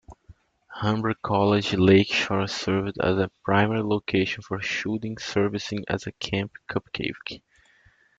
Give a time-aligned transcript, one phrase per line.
[0.69, 7.43] Humber College Lakeshore served as a primary location for shooting, servicing as Camp Cupcake.